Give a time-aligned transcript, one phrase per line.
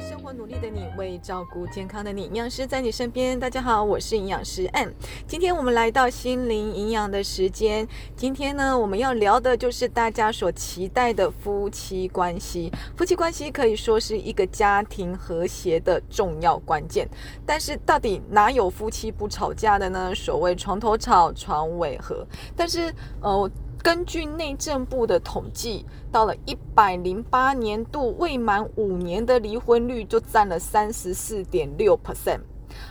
[0.00, 3.38] 生活努力的你，为照顾健康的你，营养师在你身边。
[3.38, 4.88] 大家好，我是营养师 M。
[5.28, 7.86] 今天我们来到心灵营养的时间。
[8.16, 12.72] 今天呢，我们要聊的就是大家所期待的夫妻关系。
[12.96, 17.08] 夫妻关系可以说是一个家庭和谐的重要关键。
[17.46, 20.12] 但是，到底哪有夫妻不吵架的呢？
[20.14, 22.26] 所谓床头吵，床尾和。
[22.56, 23.48] 但是，呃。
[23.86, 32.40] 根据内政部的统计，到了一百零八年度，未满五年的离婚率就占了三十四点六 percent，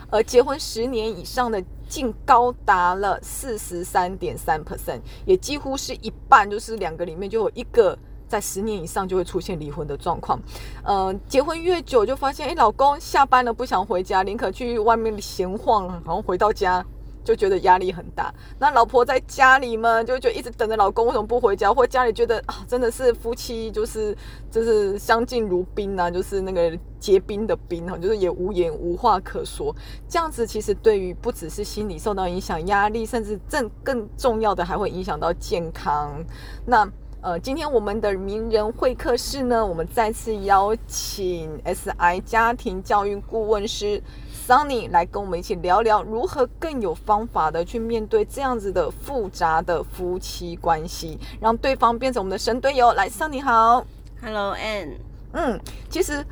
[0.08, 7.94] 而结婚十年以上的竟高达了四十三点三 percent，也几乎是一半，就是两个里面就有一个
[8.26, 10.40] 在十年以上就会出现离婚的状况。
[10.82, 16.82] 呃，结婚越久，就发现，哎，老公下班了不想回家，宁可去外面闲晃，然后回到家。
[17.26, 24.16] 就觉得压力很大，那老婆在家里嘛，就就一直等着老公为什么不回家，或家里觉得啊，真的是夫妻就是
[24.48, 29.74] 就是相敬如宾呐，就是那个结冰的冰哈，就是也无言无话可说。
[30.08, 36.24] 这样子其实对于不只是心理受到影响，压力，甚至更更重要的还会影响到健康。
[36.64, 36.88] 那
[37.26, 44.00] 呃，今天我们的名人会客室呢，我们再次邀请 SI 家庭教育顾问师。
[44.46, 52.92] Sunny 来跟我们一起聊聊如何更有方法的去面对这样子的复杂的夫妻关系，让对方变成我们的神队友。
[52.92, 53.84] 来，Sunny 好
[54.22, 54.92] ，Hello Ann。
[55.32, 55.60] 嗯，
[55.90, 56.24] 其实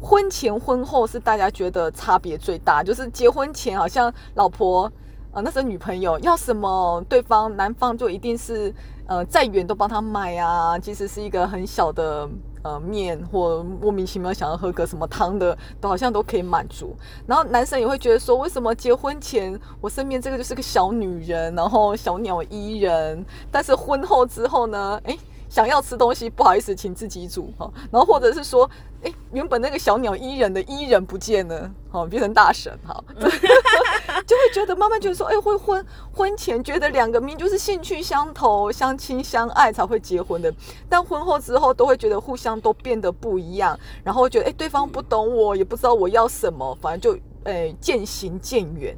[0.00, 4.90] 婚前婚后是大家觉得差别最大，就是结婚前好像老婆
[5.32, 8.74] 呃那时候女朋友要什么，对方男方就一定是
[9.10, 12.28] 呃再远都帮他买啊，其实是一个很小的。
[12.62, 16.94] 呃，面或莫名其妙想要喝个什么汤的，都好像都可以满足。
[17.26, 25.16] 然后男生也会觉得说，为什么结婚前我身边这个就是个小女人，然后小鸟依人，但是婚后之后呢，哎。
[25.50, 27.70] 想要吃东西，不好意思，请自己煮哈。
[27.90, 28.70] 然后或者是说，
[29.02, 35.84] 哎，原本那个小鸟依人的依人不见了，好变成大神哈， 就会觉得慢慢觉得说，哎，会婚
[36.14, 40.54] 婚前觉得两个明就是兴趣相投、相亲相爱才会结婚的，
[40.88, 48.96] 但婚后之后都会觉得互相都变得不一样，然后觉得哎，对方不懂我，也不知道我要什么，反正就哎渐行渐远。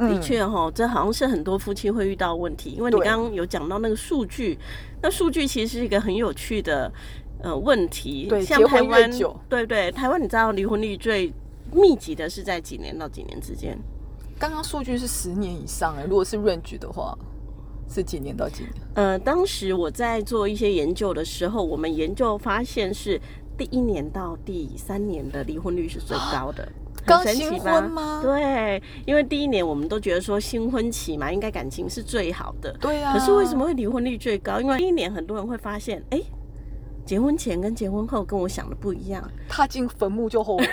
[0.00, 4.58] 的确哈，这好像是很多夫妻会遇到问题，因为你刚刚有讲到那个数据，
[5.02, 6.90] 那数据其实是一个很有趣的
[7.42, 8.26] 呃问题。
[8.28, 9.10] 对，像台湾，
[9.48, 11.32] 对对，台湾你知道离婚率最
[11.72, 13.78] 密集的是在几年到几年之间？
[14.38, 17.16] 刚刚数据是十年以上哎，如果是 range 的话，
[17.88, 18.72] 是几年到几年？
[18.94, 23.20] 呃，当时我在做一些研究的时候，我们研究发现是
[23.58, 26.66] 第一年到第三年的离婚率是最高的。
[27.04, 28.20] 刚新婚吗？
[28.22, 32.72] 对，因为第一年我们都觉得说新婚期嘛，应该感情是最好的。
[32.80, 33.12] 对啊。
[33.12, 34.60] 可是为什么会离婚率最高？
[34.60, 36.20] 因为第一年很多人会发现，哎，
[37.04, 40.68] 结婚前跟结婚后跟我想的不一样，踏进坟墓就后悔。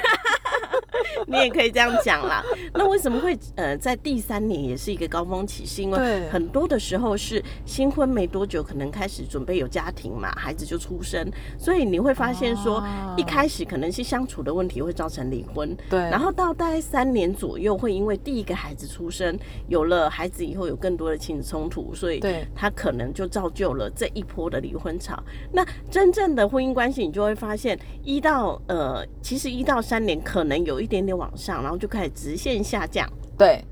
[1.27, 2.43] 你也可以这样讲啦。
[2.73, 5.65] 那为什么会呃在第三年也是一个高峰期？
[5.65, 12.83] 是因为很多的时候是新婚没多久，可能开始准备有家庭嘛，孩子就出生，所以你会发现说
[13.17, 15.75] 一开始可能是相处的问题会造成离婚。
[15.89, 15.99] 对。
[15.99, 19.37] 然后到大概三年左右，会因为第一个孩子出生，
[19.67, 22.21] 有了孩子以后有更多的亲子冲突，所以
[22.55, 25.21] 他可能就造就了这一波的离婚潮。
[25.51, 31.17] 那真正的婚姻关系，你就会发现一到呃，其实一到三年可能有一点点。
[31.17, 33.09] 往上，然后就开始直线下降。
[33.35, 33.65] 对，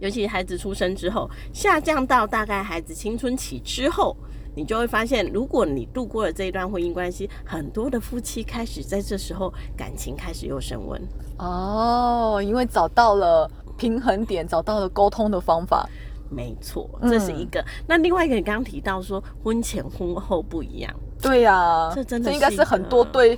[0.00, 4.16] 尤其孩子出生之后，下降到大概孩子青春期之后，
[4.56, 11.00] 你就会发现，如果你度过了这一段婚姻关系，很多的夫妻开始在这时候感情开始又升温。
[11.38, 15.88] 哦，因为找到了平衡点，找到了沟通的方法。
[16.28, 17.64] 没错，这是一个。
[17.86, 20.92] 那另外一个，你刚刚提到说婚前婚后不一样。
[21.20, 23.36] 对呀，这真的这应该是很多对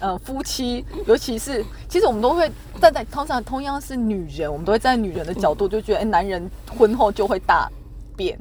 [0.00, 7.70] 呃夫妻，尤其是其实我们都会站在通常同样是女人，我们都会站在女人的角度，就觉得哎，男人婚后就会大
[8.16, 8.38] 变，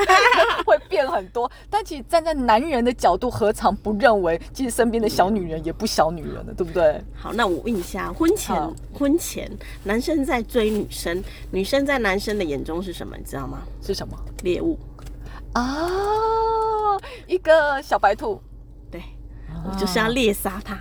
[0.64, 1.50] 会变很多。
[1.68, 7.02] 但其实站在男人的角度，何尝不认为，其实身边的小女人也不小女人了，对不对？
[7.14, 9.50] 好，那我问一下，婚前婚前
[9.84, 13.16] 男生在追女生，女生在男生的眼中是什么？
[13.16, 13.58] 你知道吗？
[13.82, 14.16] 是什么？
[14.42, 14.78] 猎物
[15.52, 16.96] 啊，
[17.26, 18.49] 一个小白兔，对，
[19.68, 20.78] 我就是要猎杀他。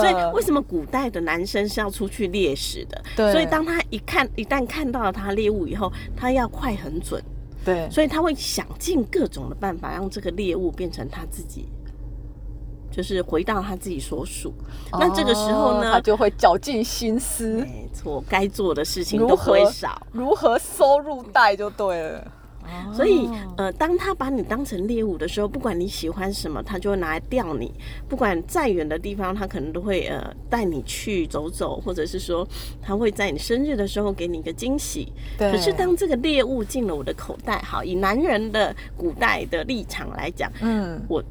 [0.00, 3.02] 所以为什么古代的男生是要出去猎食的？
[3.16, 7.22] 对，所以当他一看，一旦看到了他猎物以后，他要快很准。
[7.64, 11.68] 对，所以他会想尽各种的办法，让这个猎物变成他自己，
[12.90, 14.52] 就是回到他自己所属。
[14.92, 22.32] 那这个时候呢，他就会绞尽心思，没错，该做的事情都会少，如何收入袋就对了。
[22.92, 27.72] 所以呃，当他把你当成猎物的时候，不管你喜欢什么，他就会拿来钓你。
[28.08, 32.46] 不管再远的地方，他可能都会呃带你去走走，或者是说
[32.80, 35.12] 他会在你生日的时候给你一个惊喜。
[35.38, 41.22] 可是当这个猎物进了我的口袋，好，以男人的古代的立场来讲，嗯，我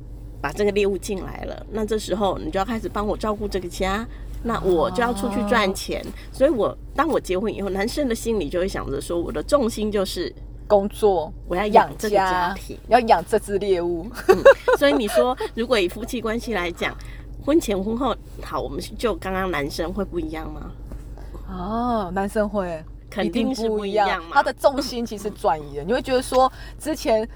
[0.41, 4.07] 把这个猎物进来了，那这时候你就要开始帮我照顾这个家。
[4.41, 6.01] 那我就要出去赚钱，
[6.31, 10.33] 所以我当我结婚以后，男生的心里就会想着说，我的重心就是
[10.69, 14.05] 工作，我要养这个家庭，要养这只猎物。
[14.77, 16.95] 所以你说，如果以夫妻关系来讲，
[17.43, 20.71] 婚前婚后，好，我们就刚刚男生会不一样吗？
[21.49, 24.21] 哦，男生会，肯定是不一样。
[24.31, 27.27] 他的重心其实转移了， 你会觉得说，之前，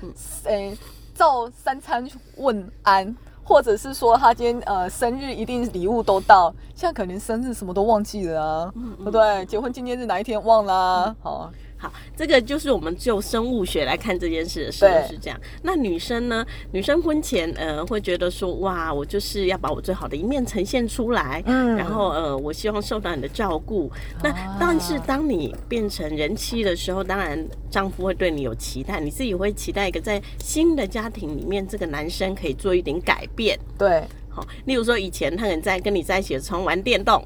[0.43, 0.77] 诶，
[1.15, 2.07] 照三餐
[2.37, 3.15] 问安。
[3.45, 9.45] 或者是说他今天呃生日一定礼物都到，现在可能生日什么都忘记了啊，对不对？
[9.45, 11.13] 结婚纪念日哪一天忘了？
[11.21, 11.51] 好。
[11.83, 15.37] 好，这个就是我们就生物学来看这件事的时候是这样。
[15.61, 16.45] 那女生呢？
[16.71, 23.91] 女生婚前呃会觉得说，哇，我就是要把我最好的一面呈现出来，嗯，然后呃，我希望受到你的照顾。
[24.23, 27.37] 那但是当你变成人妻的时候，当然
[27.69, 33.59] 丈夫会对你有期待，你自己会期待一个在新的家庭里面，这个男生可以做一点改变。
[33.77, 37.21] 对，好，例如说以前他可能在跟你在一起的时候玩电动。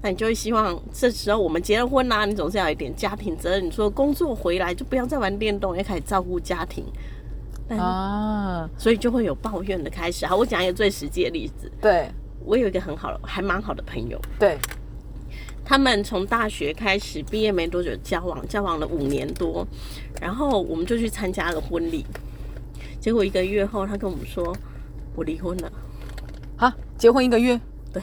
[0.00, 3.66] 那你就会希望这时候我们结了婚啦，你总是要有一点家庭责任。
[3.66, 6.84] 你说工作回来就不要再玩电动，要开始照顾家庭
[7.76, 10.24] 啊，所以就会有抱怨的开始。
[10.24, 11.70] 好，我讲一个最实际的例子。
[11.80, 12.08] 对，
[12.44, 14.18] 我有一个很好的、还蛮好的朋友。
[14.38, 14.56] 对，
[15.64, 19.66] 他们从大学开始毕业没多久交往，交往了五年多，
[20.20, 22.06] 然后我们就去参加了婚礼。
[23.00, 24.56] 结果一个月后，他跟我们说
[25.14, 25.72] 我离婚了。
[26.56, 27.60] 啊，结婚一个月？
[27.92, 28.02] 对，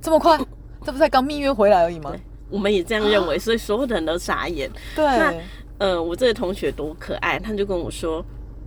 [0.00, 0.38] 这么快？
[0.84, 2.12] 这不才刚蜜月回来而已吗？
[2.50, 4.70] 我们也这样认为，所以所有的人都傻眼。
[4.94, 5.34] 对，那
[5.78, 8.22] 呃，我这个同学多可爱，他就跟我说，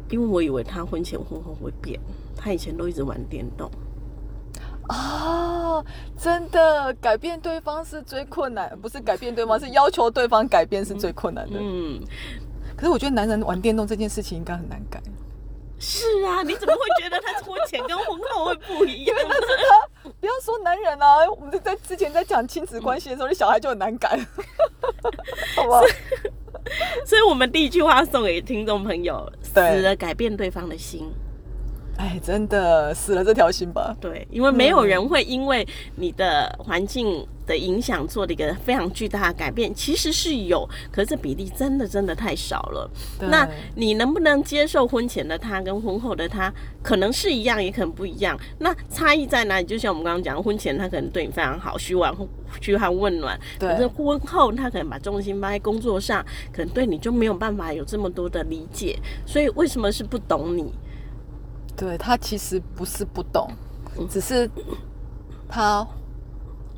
[0.09, 1.99] 因为我以为他婚前婚后会变，
[2.35, 3.69] 他以前都一直玩电动。
[4.89, 5.85] 哦，
[6.17, 11.57] 真的改变对方是最困难，不是改变对方，是要求对方改变是最困难的。
[11.59, 12.01] 嗯，
[12.75, 15.01] 可是我觉得男人玩电动这件事情应该很难改。
[15.79, 19.17] 是啊，你怎么会觉得他婚前跟婚后会不一样？
[20.19, 24.17] 不要说男人啊，我们在之前在讲亲子关系的时候，那小孩就很难改，
[25.55, 25.81] 好吧？
[27.05, 31.11] 所以，我们第一句话送给听众朋友：死了改变对方的心。
[31.97, 33.95] 哎，真的死了这条心吧？
[34.01, 35.65] 对，因为没有人会因为
[35.95, 42.89] 你的环境的影响做了一个非常巨大的改变，其实是有，可是这比例真的真的太少了。
[43.31, 46.53] 那你能不能接受婚前的他跟婚后的他
[46.83, 48.37] 可能是一样，也可能不一样？
[48.59, 49.65] 那差异在哪里？
[49.65, 52.13] 就像我们刚刚讲，婚前他可能对你非常好，嘘寒
[52.59, 58.99] 嘘寒问暖，可是婚后他可能把重心放在工作上，可能对你就没有办法有这么多的理解。
[59.25, 60.73] 所以为什么是不懂你？
[61.75, 63.49] 对他其实不是不懂，
[64.09, 64.49] 只是
[65.47, 65.85] 他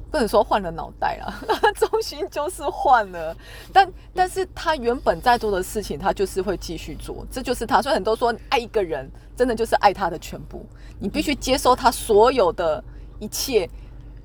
[0.09, 1.33] 不能说换了脑袋了，
[1.75, 3.35] 中心就是换了。
[3.71, 7.81] 但但是他原本在做的事情，他就是会继续做，这就是他。
[7.81, 10.65] 所以很多说爱一个人，真的就是爱他的全部。
[10.99, 12.83] 你必须接受他所有的
[13.19, 13.69] 一切，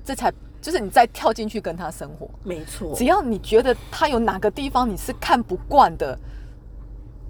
[0.03, 2.29] 这才就是你再跳进去跟他生活。
[2.43, 6.17] 没错，只要你觉得他有哪个地方你是看不惯的。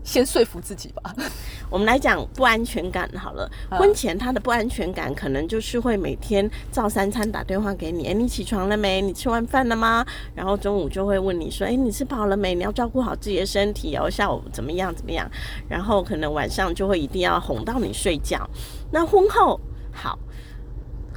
[0.04, 1.14] 先说服自己吧。
[1.70, 3.50] 我们来讲不安全感好了。
[3.72, 9.02] 婚前他的不安全感可能就是会每天照三餐打电话给你，哎，你起床了没？
[9.02, 10.06] 你吃完饭了吗？
[10.36, 12.54] 然后中午就会问你说，哎，你吃饱了没？
[12.54, 14.10] 你要照顾好自己的身体哦。
[14.10, 14.94] 下午怎么样？
[14.94, 15.30] 怎么样？
[15.68, 18.48] 然后可能晚上就会一定要哄到你睡觉。
[18.92, 19.60] 那婚后
[19.92, 20.20] 好。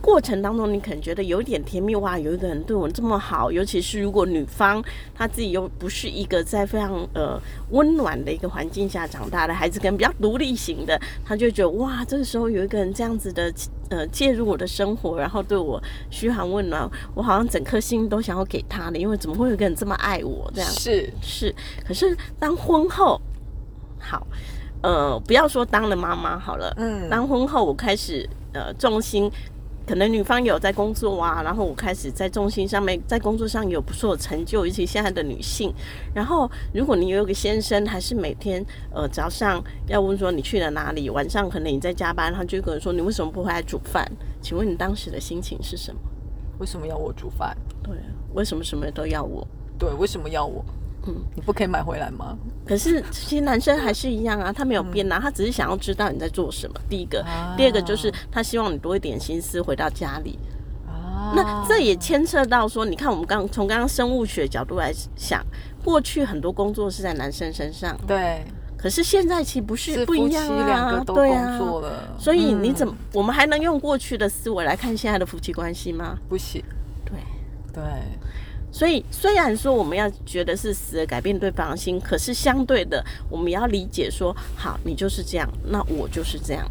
[0.07, 4.81] 过程当中，你可能觉得有点甜蜜哇，有一个人对我这么好，尤其是如果女方
[5.13, 7.37] 她自己又不是一个在非常呃
[7.71, 13.53] 温暖的一个环境下长大的孩子，可能比较独立型的，她就觉得哇，这个时候有一个人这样子的
[13.91, 20.71] 呃介入我的生活，然后对我嘘寒问暖，我好像整颗心都想要给他的，因为怎么会有一个人这么爱我这样？
[20.71, 21.53] 是是，
[21.85, 23.21] 可是当婚后，
[23.99, 24.25] 好，
[24.85, 29.29] 呃，不要说当了妈妈好了，嗯，当婚后我开始呃重心。
[29.87, 35.73] 可能女方有在工作啊，然后我开始在重心上面，在工作上有不错的成就，尤其现在的女性。
[36.13, 44.05] 然后，如果你有个先生，还是每天呃早上要问说你去了哪里，晚上可能你在加班，他就跟人说你为什么不回来煮饭？
[44.43, 46.01] 请问你当时的心情是什么？
[46.59, 47.57] 为什么要我煮饭？
[47.83, 47.95] 对，
[48.35, 49.47] 为什么什么都要我？
[49.79, 50.65] 对，为什么要我？
[51.07, 52.37] 嗯，你不可以买回来吗？
[52.67, 56.81] 可是其实男生还是一样啊，他没有变啊，他只是想要知道你在做什么。
[56.89, 57.25] 第一个，
[57.57, 60.39] 第二个就是他希望你多一点心思回到家里。
[60.87, 65.45] 啊，那这也牵扯到说，你看我们刚从刚刚生物学角度来想，
[65.85, 67.97] 过去很多工作是在男生身上。
[68.07, 68.45] 对。
[68.79, 71.59] 可是现在其实不是不一样啊，对啊，
[72.19, 76.19] 所以你怎么我们还能用过去的思维来看现在的夫妻关系吗？
[76.29, 76.63] 不行，
[77.05, 77.15] 对
[77.73, 77.83] 对。
[78.77, 86.63] 所以虽然说我们要觉得是死而改变对方的心，可是相对的，我们要理解说，好，你就是这样，那我就是这样。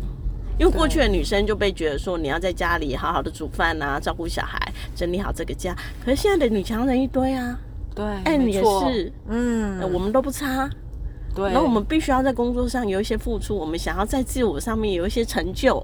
[0.60, 5.76] 因为过去的女生就被觉得说，你要在家里好好的煮饭啊，照顾小孩，整理好这个家。
[6.06, 7.60] 可是现在的女强人一堆啊，
[7.96, 10.70] 对，哎，也是，嗯，我们都不差，
[11.34, 11.52] 对。
[11.54, 15.84] 那我们必须要在工作上有一些付出，我们想要在自我上面有一些成就。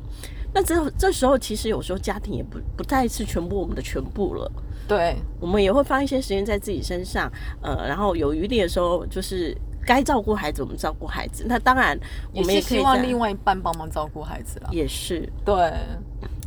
[0.53, 4.51] 那这这时候，其实有时候家庭也不不再是全部我们的全部了。
[4.87, 7.31] 对，我们也会花一些时间在自己身上，
[7.61, 9.55] 呃，然后有余力的时候，就是
[9.85, 11.45] 该照顾孩子，我们照顾孩子。
[11.47, 11.97] 那当然，
[12.33, 14.69] 我们也希望另外一半帮忙照顾孩子了。
[14.73, 15.71] 也是，对，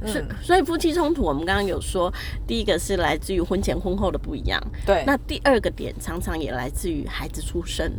[0.05, 0.23] 是。
[0.43, 2.13] 所以夫妻冲突，我们刚刚有说，
[2.47, 4.63] 第一个是来自于婚前婚后的不一样。
[4.85, 7.91] 对，那第二个点常常也来自于孩子出生。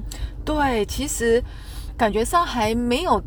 [0.43, 1.43] 对，其实
[1.97, 3.19] 感觉上还没有。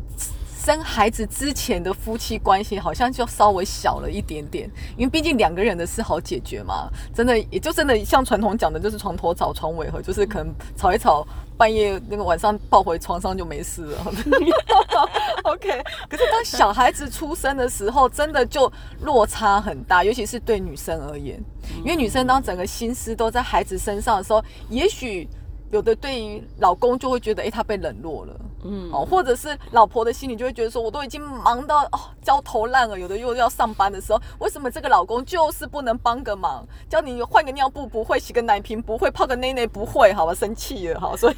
[0.59, 6.89] 生孩子之前的夫妻关系好像就稍微小了一点点，因为毕竟两个人的事好解决嘛。
[7.15, 11.25] 真的，也就真的像传统讲的，就是床头吵，床尾和，就是可能吵一吵，
[11.57, 14.05] 半夜那个晚上抱回床上就没事了。
[15.43, 21.41] OK，可是当小孩子出生的时候，真的就落差很大，尤其是对女生而言，
[21.77, 25.25] 因为女生当整个心思都在孩子身上的时候，也许
[25.71, 28.35] 有的对于老公就会觉得，哎，他被冷落了。
[28.63, 36.67] 嗯，哦，或者是老婆的心里就会觉得说，我都已经忙到哦焦头烂额，有的又要上班的时候，为什么这个老公就是不能帮个忙？
[36.89, 41.15] 叫你换个尿布不会，洗个奶瓶不会，泡个内内不会，好吧，生气了哈。
[41.15, 41.35] 所以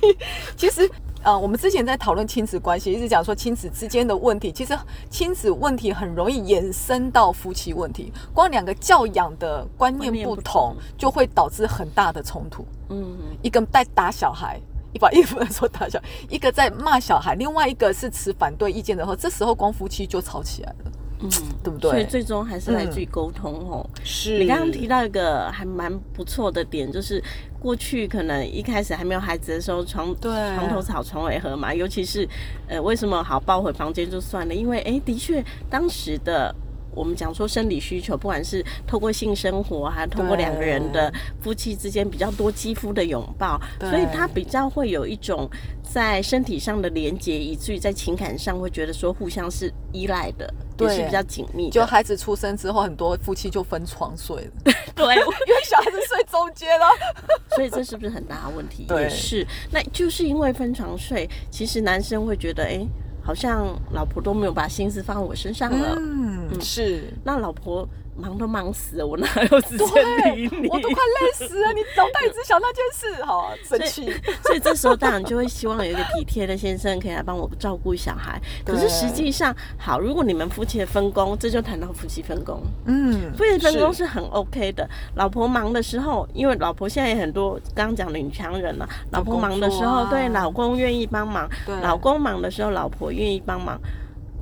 [0.56, 0.90] 其实，
[1.24, 4.78] 呃，我们之前在讨论亲子关系，一直讲说亲子之间的问题，其实
[5.10, 12.66] 亲子问题很容易延伸到夫妻问题，光两个教养的观念不同，就会导致很大的冲突。
[12.90, 14.60] 嗯，一个带打小孩。
[14.94, 21.30] 一把衣服在说大小，一个在骂小孩，另外一个是持反对意见的话，这时候光夫妻就吵起来了，嗯，
[21.64, 21.92] 对不对？
[21.92, 23.90] 所以最终还是来自于沟通哦。
[24.04, 27.24] 是你刚刚提到一个还蛮不错的点，就是
[27.60, 32.28] 过去可能一开始还没有孩子的时候，床对床头吵床尾和嘛，尤其是
[32.68, 36.54] 呃为什么好抱回房间就算了，因为哎的确当时的。
[36.94, 45.50] 我们讲说生理需求，不管是透过性生活，还透过两个人的夫妻之间比较多肌肤的拥抱，所以他比较会有一种
[45.84, 51.70] 在身体上的连接，以至于在情感上会觉得说互相是依赖的，也是比较紧密。
[51.70, 54.52] 就孩子出生之后，很多夫妻就分床睡了，
[54.96, 55.22] 对，因
[55.54, 56.86] 为小孩子睡中间了，
[57.56, 58.86] 所以这是不是很大的问题？
[58.90, 62.86] 也是，那就是因为分床睡，其实男生会觉得，哎。
[63.22, 65.96] 好像老婆都没有把心思放在我身上了。
[65.98, 67.14] 嗯，是。
[67.24, 67.88] 那老婆。
[68.18, 70.68] 忙都忙死了，我哪 有时间理你？
[70.68, 74.14] 我都快累死了，你脑袋只想那件事， 好生气。
[74.44, 78.40] 所以这时候当然就会希望有一个体贴的先生可以来帮我照顾小孩。
[78.66, 82.62] 可是实际上，好，如果你们夫妻的分工，这就谈到夫妻分工。
[82.86, 84.88] 嗯，夫妻分工是很 OK 的。
[85.16, 88.88] 老婆忙的时候，因为老婆现在也很多刚刚讲的女强人了。
[89.12, 91.48] 老婆忙的时候，对老公愿意帮忙；
[91.82, 93.80] 老公忙的时候，老婆愿意帮忙。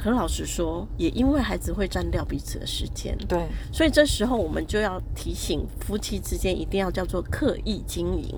[0.01, 8.33] 可老实说，也因为孩子会占掉彼此的时间，对，所以这时候我们就要提醒夫妻之间一定要叫做刻意经营。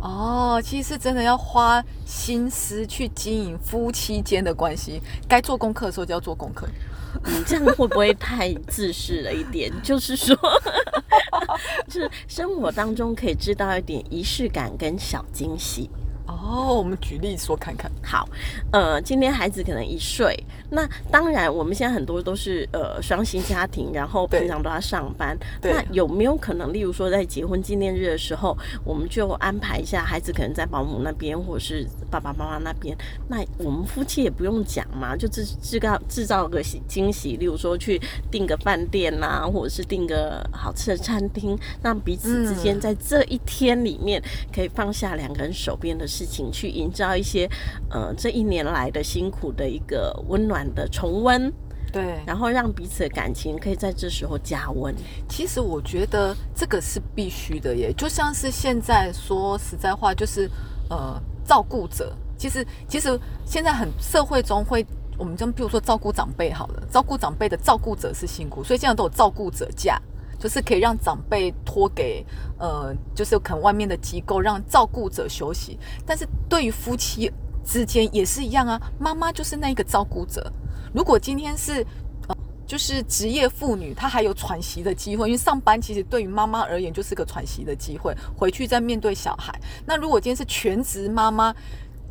[0.00, 6.66] 哦，其实真的要花心思去经营夫妻间的关系，该做功课的时候就要做功课。
[7.26, 9.70] 你这样会不会太自私了一点？
[9.82, 10.34] 就是说，
[11.86, 15.90] 就是生活当中可以知道一点仪式感跟小惊喜。
[16.28, 17.90] 哦，我们举例说看看。
[18.04, 18.28] 好，
[18.70, 20.38] 呃，今天孩子可能一岁，
[20.70, 25.36] 那当然我们现在很多都是呃双薪家庭，然后平常都要上班。
[25.62, 28.54] 那有没有可能，例如说在结婚纪念日的时候，
[28.84, 32.94] 我们就安排一下孩子可能在保姆那边，或者是爸爸妈妈那边？
[33.26, 37.98] 那我们夫妻也不用讲嘛，就制制造制造个惊喜，例如说去
[38.30, 44.22] 订个饭店呐，或者是订个好吃的餐厅，让彼此之间在这一天里面
[44.54, 46.06] 可以放下两个人手边的。
[46.17, 47.48] 事情去营造一些，
[47.90, 51.52] 呃，这一年来的辛苦的一个温暖的重温，
[51.92, 54.94] 对，然后让彼此的感情可以在这时候加温。
[55.28, 60.50] 其实我觉得这个是必须的耶，就像是现在说实在话，就是
[60.90, 64.84] 呃，照顾者，其实其实现在很社会中会，
[65.16, 70.00] 我们就比如说照顾长辈好了，照顾长辈的照顾者是辛苦，所以现在都有照顾者假。
[70.38, 72.24] 就是可以让长辈托给
[72.58, 75.78] 呃，就是可能外面的机构让照顾者休息。
[76.06, 77.30] 但是对于夫妻
[77.64, 80.50] 之间也是一样啊，妈妈就是那一个照顾者。
[80.94, 81.84] 如果今天是，
[82.66, 89.58] 就是职业妇女，她还有喘息的机会，因为上班其实对于妈妈而言就是个喘息的机会，回去再面对小孩。
[89.84, 91.54] 那如果今天是全职妈妈，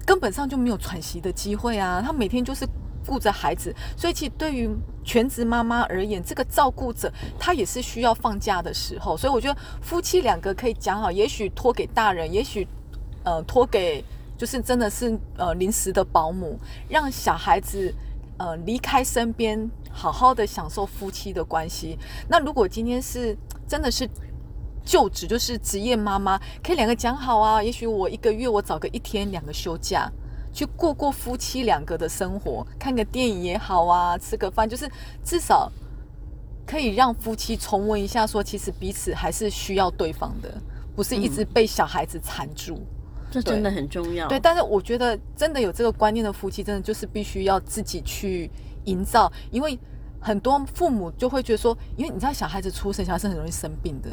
[0.06, 2.02] 根本上就没有喘息的机会啊！
[2.04, 2.68] 她每天就是
[3.08, 4.70] 顾着孩子，所以其实对于
[5.04, 9.16] 全职妈妈而言，这个照顾者他也是需要放假的时候。
[9.18, 12.68] 所以我觉得夫妻两个可以讲好，也许托给大人，也许
[13.24, 14.04] 呃托给
[14.38, 16.60] 就是真的是呃临时的保姆，
[16.90, 17.92] 让小孩子
[18.38, 21.98] 呃离开身边，好好的享受夫妻的关系。
[22.30, 23.36] 那如果今天是
[23.68, 24.08] 真的是。
[24.88, 27.62] 就职就是职业妈妈，可以两个讲好啊。
[27.62, 30.10] 也许我一个月我找个一天两个休假，
[30.54, 34.90] 去过过夫妻两个的生活，看个电影也好啊，吃个饭，就是
[35.24, 35.72] 至少
[36.66, 40.50] 可以让夫妻重温一下，说其实彼此还是需要对方的，
[40.96, 42.80] 不是一直被小孩子缠住。
[43.30, 44.28] 这真的很重要。
[44.28, 48.50] 对，但是我觉得真的有这个观念的夫妻，真的就是必须要自己去
[48.86, 49.78] 营造，因为
[50.20, 54.10] 很多父母就会觉得说，因为你知道小孩子出生，小孩是很容易生病的。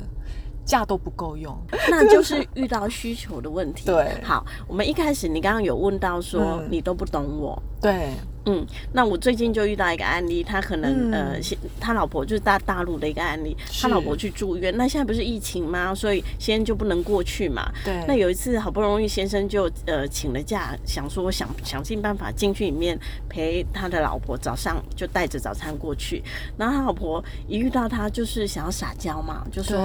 [0.64, 1.56] 假都不够用，
[1.90, 3.86] 那就是遇到需求的问题。
[3.90, 8.08] 对，好，我们一开始你刚刚有问到说你都不懂我，对。
[8.46, 8.62] 嗯，
[8.92, 11.40] 那我最近就遇到一个案例，他可能呃，
[11.80, 15.94] 他老婆就是大大陆的一个案例，他老婆去住院，那现在不是疫情吗？
[15.94, 17.72] 所以先生就不能过去嘛。
[17.82, 18.04] 对。
[18.06, 23.00] 那有一次好不容易先生就呃请了假，想说想想尽办法进去里面
[23.30, 26.22] 陪他的老婆，早上就带着早餐过去。
[26.58, 29.78] 然后他老婆一遇到他就是想要撒娇嘛，就说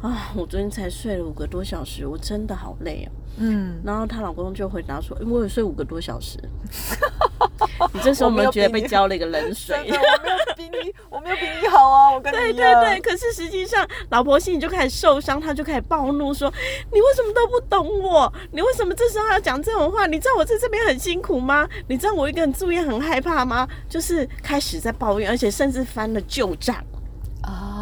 [0.00, 3.12] 啊，我昨天才睡了五个多小时，我真的好累啊。
[3.36, 3.80] 嗯。
[3.84, 6.38] 然后她老公就回答说，我有睡五个多小时。
[7.92, 9.76] 你这时候有没有觉得被浇了一个冷水？
[9.86, 12.10] 我没有比你，我没有比你好啊！
[12.12, 16.52] 我跟你对对对，可是实际上，老婆心里就开始受伤，她就开始暴怒，说
[16.92, 18.32] ：“你为什么都不懂我？
[18.52, 20.06] 你为什么这时候要讲这种话？
[20.06, 21.68] 你知道我在这边很辛苦吗？
[21.88, 26.76] 你知道我一个人住院很害怕吗？”就是开始在抱怨，而且甚至翻了旧账。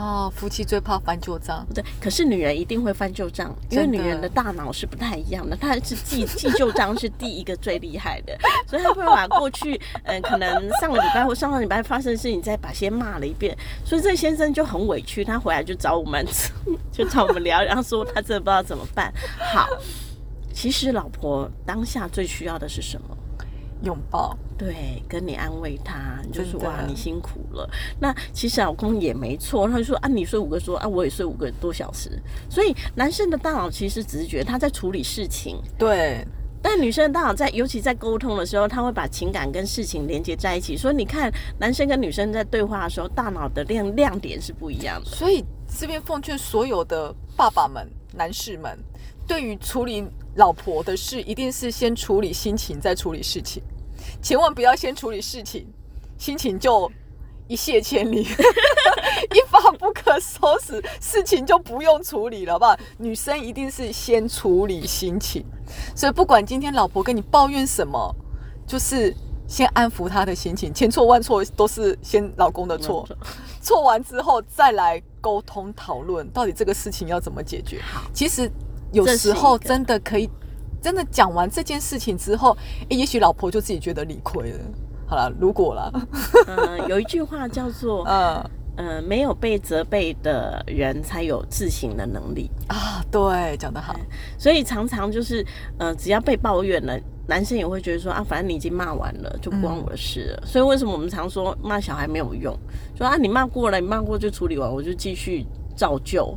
[0.05, 1.67] 哦，夫妻最怕翻旧账。
[1.75, 8.37] 对，可是女人一定会翻旧账，因为女人的大脑是不太一样的，她是记记旧账是第一个最厉害的，
[8.69, 16.23] 所以她会把过去，嗯，可能上个礼拜或上个礼拜发生的事情再把先骂了一遍，所以这先生就很委屈，他回来就找我们，
[16.93, 19.11] 就找我们聊，然后说他真的不知道怎么办。
[19.39, 19.67] 好，
[20.53, 23.17] 其实老婆当下最需要的是什么？
[23.85, 27.69] 拥抱，对，跟你安慰他，就是哇，你辛苦了。
[28.01, 32.11] 那其实老公也没错，他就说啊，你睡五个说啊，我也睡五个多小时。
[32.49, 36.27] 所以男生的大脑其实只是觉他在处理事情，对。
[36.67, 40.75] 但女生的大脑在，尤其在沟通的时候，他会把情感跟事情连接在一起。
[40.75, 45.11] 所以你看，男生跟女生在对话的时候，大脑的亮亮点是不一样的。
[45.11, 45.45] 所以
[45.79, 48.79] 这边奉劝所有的爸爸们、男士们，
[49.27, 53.63] 对于处理老婆的事，一定是先处理心情，再处理事情。
[54.23, 55.67] 千万不要先处理事情，
[56.19, 56.91] 心情就
[57.47, 58.23] 一泻千里，
[59.33, 62.77] 一发不可收拾，事情就不用处理了吧？
[62.99, 65.45] 女生一定是先处理心情，
[65.95, 68.15] 所以不管今天老婆跟你抱怨什么，
[68.67, 69.15] 就是
[69.47, 73.07] 先安抚她的心情，千错万错都是先老公的错，
[73.61, 77.83] 错完之后再来沟通讨论，到底这个事情要怎么解决？
[78.15, 78.51] 其实
[78.93, 80.31] 有时候真的可以。
[80.85, 82.55] 真的讲完这件事情之后，
[82.91, 84.59] 也许老婆就自己觉得理亏了。
[85.07, 85.91] 好了，如果了，
[86.47, 93.03] 嗯， 有一句话叫做，嗯嗯，没有被责备的人才有自省的能力啊。
[93.11, 93.97] 对，讲得好。
[94.37, 95.43] 所以常常就是，
[95.79, 100.47] 呃，只要被抱怨了，男生也会觉得说啊，反正你已经骂完了，就不关我的事了。
[100.47, 102.55] 所以为什么我们常说骂小孩没有用？
[102.95, 106.37] 说啊，你骂过了，你骂过就处理完，我就继续照旧。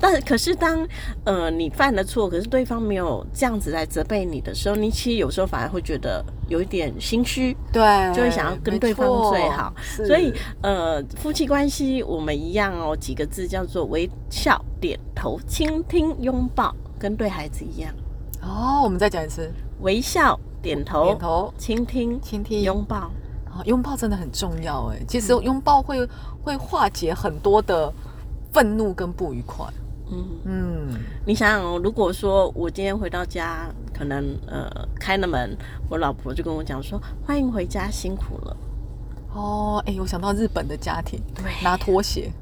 [0.00, 0.86] 但可是当
[1.24, 7.82] 呃你犯了错，可是对方没有这样子来责备你的时候，你其实有时候反而会觉得有一点心虚，对，
[8.14, 9.72] 就会想要跟对方最好。
[10.06, 10.32] 所以
[10.62, 17.92] 呃夫妻关系我们一样哦，几个字叫做微笑、点头、倾听、拥抱，跟对孩子一样。
[18.42, 23.10] 哦，我们再讲一次，微笑、点头、点头、倾听、倾听、拥抱。
[23.52, 26.08] 啊，拥抱真的很重要哎，其实拥抱会
[26.40, 27.92] 会化解很多的
[28.52, 29.66] 愤怒跟不愉快。
[30.10, 30.88] 嗯嗯，
[31.24, 34.68] 你想想哦，如果说我今天回到家，可能呃
[34.98, 35.56] 开了门，
[35.88, 38.56] 我老婆就跟我讲说：“欢迎回家，辛苦了。”
[39.32, 42.32] 哦，哎，我想到日本的家庭，对，拿拖鞋，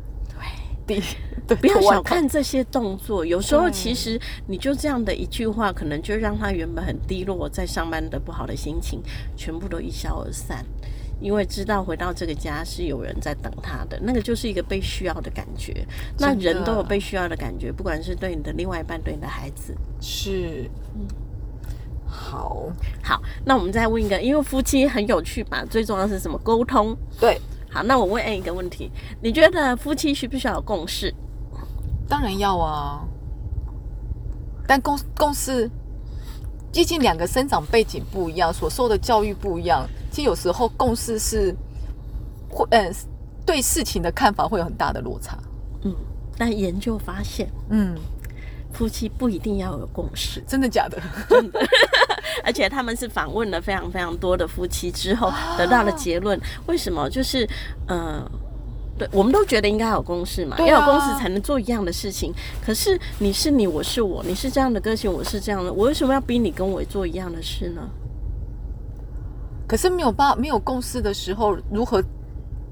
[0.86, 1.02] 对，
[1.46, 9.02] 对，不要小看这些动作，有时候其实你就这样的一句话，可能就让他原本很低落在上班的不好的心情，
[9.36, 10.64] 全部都一消而散。
[11.20, 15.86] 因为知道回到这个家是有人在等他的，那个就是一个被需要的感觉。
[16.18, 20.70] 那人都有被需要的感觉，不管是对你的另外一半，对你的孩子，是。
[20.94, 21.06] 嗯，
[22.06, 22.70] 好，
[23.02, 26.38] 好，那我们再问一个，因为夫妻很有趣吧，最重要是什么？
[26.38, 26.96] 沟通。
[27.18, 31.12] 对，好，那我问一个问题，你觉得夫妻需不需要有共识？
[32.08, 33.06] 当然要啊，
[34.66, 35.70] 但共共识。
[36.70, 41.54] 毕竟两个生长背景不一样，所受的教育不一样，其实有时候共识是
[42.48, 42.94] 会，嗯，
[43.46, 45.38] 对事情的看法会有很大的落差。
[45.84, 45.94] 嗯，
[46.36, 47.96] 但研究发现，嗯，
[48.72, 51.00] 夫妻不一定要有共识，真的假的？
[51.28, 51.60] 真的。
[52.44, 57.08] 而且他们是访问了非常非常多的夫妻之后得到了结论，为什么？
[57.10, 57.48] 就是，
[57.88, 58.24] 嗯。
[58.98, 62.34] 对，我们都觉得应该有公式嘛，要有公式才能做一样的事情。
[62.60, 67.88] 可是你是你，我是我，你是这样的个性，我是这样的，我为什么要逼你跟我做一样的事呢？
[69.68, 72.02] 可是没有办法，没有共识的时候，如何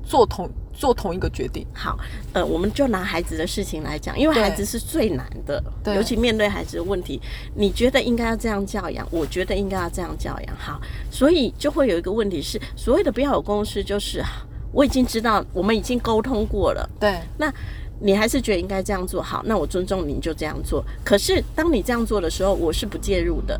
[0.02, 1.66] 做同做同一个决定？
[1.72, 1.96] 好，
[2.32, 5.62] 呃，我们就拿孩子的事情来讲，因为孩子是最难的，
[5.94, 7.20] 尤其面对孩子的问题，
[7.54, 10.56] 你觉得应该要这样教养，我觉得应该要这样教养。
[10.56, 10.80] 好，
[11.10, 14.24] 所以就会有一个问题是，所谓的不要有共识，就是。
[14.72, 16.86] 我已经知道，我们已经沟通过了。
[17.00, 17.50] 对，那
[17.98, 19.42] 你还是觉得应该这样做好？
[19.46, 20.84] 那我尊重你，就这样做。
[21.02, 23.58] 可是当你这样做的时候，我是不介入的。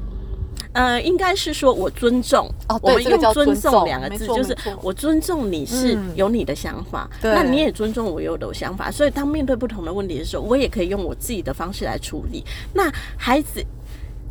[0.77, 2.47] 呃，应该是说我尊重。
[2.69, 8.91] 哦，我们用尊重两个字，就是我尊重你是有你的想法，那你也尊重我有的想法。
[8.91, 12.45] 所以当面对不同的问题的时候，我也可以用我自己的方式来处理。
[12.75, 13.65] 那孩子，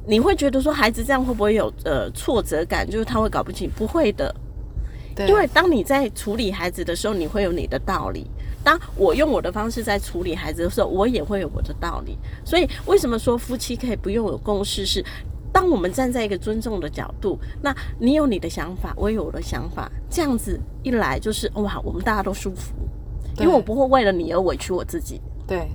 [0.05, 2.87] 你会觉得说孩子这样会不会有呃挫折感？
[2.87, 3.67] 就是他会搞不清？
[3.75, 4.33] 不会的。
[5.27, 8.23] 因为当你在处理孩子的时候，你会有你的道理；
[8.63, 12.17] 当我用我的方式在处理孩子的时候，我也会有我的道理。
[12.43, 14.85] 所以，为什么说夫妻可以不用有共识？
[14.85, 15.03] 是
[15.55, 22.73] 当我们站在一个尊重的角度，那你有你的想法，我有我的想法，这样子一来就是哇，我们大家都舒服，
[23.37, 25.21] 因为我不会为了你而委屈我自己。
[25.47, 25.71] 对，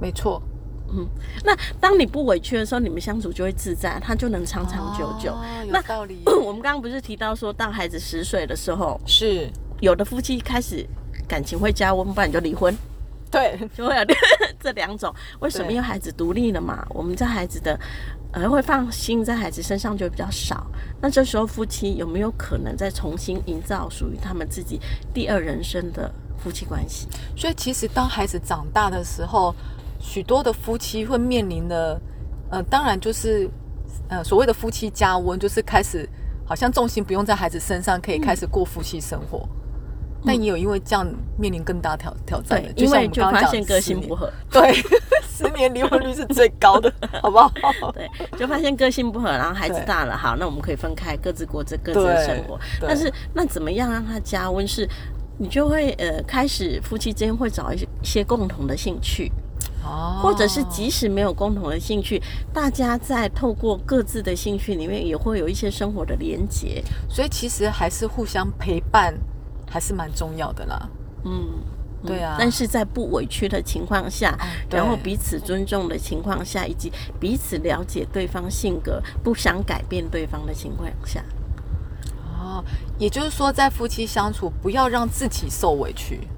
[0.00, 0.42] 没错。
[0.88, 1.06] 嗯，
[1.44, 5.32] 那当你不委屈的时候，你们相处就会自在，他就能长长久久。
[5.68, 6.18] 那道理。
[6.26, 9.48] 我们刚刚不是提到说，当孩子十岁的时候，是
[9.80, 10.84] 有的夫妻开始
[11.28, 12.76] 感情会加温，不然就离婚。
[13.34, 14.02] 对， 就会有
[14.60, 15.14] 这两种。
[15.40, 15.70] 为什么？
[15.70, 17.78] 因为孩子独立了嘛，我们在孩子的
[18.32, 20.66] 呃会放心在孩子身上就比较少。
[21.00, 24.80] 那这时候夫妻有没有可能再重新营造属于他们自己
[25.12, 27.08] 第二人生的夫妻关系？
[27.36, 29.54] 所以其实当孩子长大的时候。
[30.06, 31.98] 许多的夫妻会面临的，
[32.50, 33.48] 呃，当然就是，
[34.06, 36.06] 呃，所谓的夫妻加温，就是开始
[36.44, 39.48] 好像重心不用在孩子身上，可以开始过夫妻生活。
[40.24, 41.06] 但也有因为这样
[41.38, 44.72] 面临更大挑挑战的，因为就发现个性不合， 对，
[45.22, 47.52] 十年离婚率是最高的， 好不好？
[47.92, 48.08] 对，
[48.38, 52.58] 就发现个性不合，然后孩子大了，好，那我们可以分开，各自过着各自的生活。
[52.80, 54.66] 但是那怎么样让他加温？
[54.66, 54.88] 是，
[55.38, 59.30] 你就会呃，开始夫妻之间会找一些一些共同的兴趣。
[60.22, 62.18] 或者是即使没有共同的兴趣，
[62.54, 66.82] 大家在透过各自的兴趣里面，也会有一些生活的连结。
[67.06, 69.12] 所以其实还是互相陪伴，
[69.70, 70.88] 还是蛮重要的啦。
[71.24, 71.62] 嗯，
[72.04, 72.36] 对啊。
[72.38, 74.38] 但是在不委屈的情况下，
[74.70, 81.24] 然后彼此尊重的情况下，以及彼此了解对方性格，不想改变对方的情况下。
[82.38, 82.62] 哦，
[82.98, 86.28] 也就是说，在夫妻相处，不要让自己受委屈，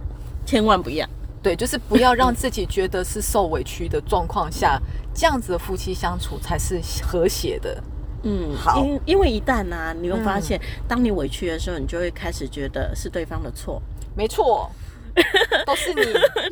[0.45, 1.07] 千万不要。
[1.43, 4.81] 对，就是不要让自己觉得是受委屈的状况下，
[5.15, 7.83] 这样子的夫妻相处才是和谐的。
[8.29, 8.85] 嗯，好。
[8.85, 13.81] 因因为一旦呢，你会发现，当你委屈的时候，你就会开始觉得是对方的错。
[14.17, 14.69] 没错，
[15.65, 16.03] 都是你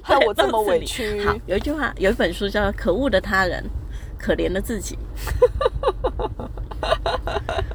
[0.02, 1.20] 害我这么委屈。
[1.24, 3.64] 好，有一句话，有一本书叫《可恶的他人，
[4.16, 4.96] 可怜的自己》。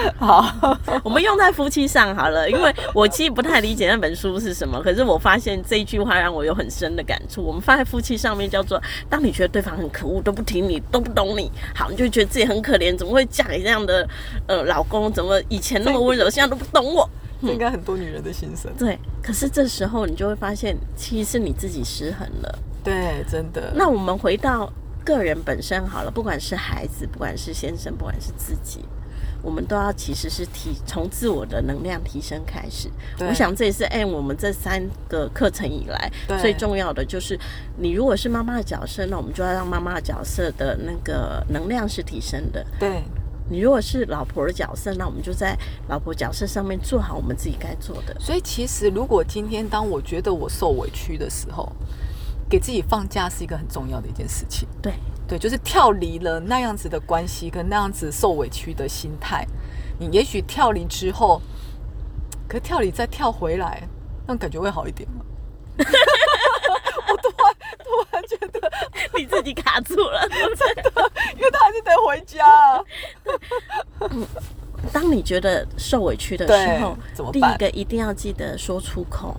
[0.18, 7.42] 好，我们用在夫妻上好了，因为我其实不太理解那本书是什么，可是我发现这一句话让我有很深的感触。
[7.42, 14.08] 我们放在夫妻上面叫做：当你觉得对方很可恶，都不听你，都不懂你，好，你就觉得自己很可怜，怎么会嫁给这样的
[14.46, 15.12] 呃老公？
[15.12, 17.08] 怎么以前那么温柔，现在都不懂我？
[17.40, 18.70] 应 该很多女人的心声。
[18.76, 22.58] 对，可是这时候你就会发现，其实是你自己失衡了。
[22.82, 23.72] 对，真的。
[23.74, 24.72] 那我们回到
[25.04, 28.84] 个人本身好了，不管是孩子，不管是先生，不管是自己。
[29.48, 32.90] 我们都要其实是提从自我的能量提升开始。
[33.18, 37.40] 我想这也是哎，我们这三个课程以来最重要的就是，
[37.78, 42.62] 你如果是妈妈的角色，那我们就要让妈妈的角色的那个能量是提升的。
[42.78, 43.02] 对，
[43.48, 45.56] 你如果是老婆的角色，那我们就在
[45.88, 48.14] 老婆角色上面做好我们自己该做的。
[48.20, 51.72] 所以其实如果今天当我觉得我受委屈的时候，
[52.50, 54.68] 给自己放假是一个很重要的一件事情。
[54.82, 54.92] 对。
[55.28, 59.46] 对，就是跳离了那样子的关系，跟那样子受委屈的心态。
[59.98, 61.42] 你也许跳离之后，
[62.48, 63.86] 可跳离再跳回来，
[64.26, 65.24] 那感觉会好一点吗？
[67.08, 68.72] 我突然突然觉得
[69.18, 72.82] 你自己卡住了，真的，因为他还是得回家。
[74.92, 79.36] 当你觉得受委屈的时候，怎么第一个一定要记得说出口。